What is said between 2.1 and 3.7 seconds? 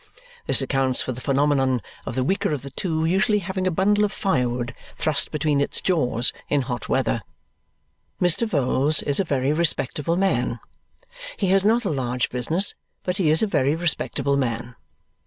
the weaker of the two usually having a